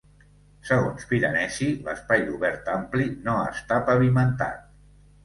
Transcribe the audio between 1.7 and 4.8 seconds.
l"espai obert ampli no està pavimentat.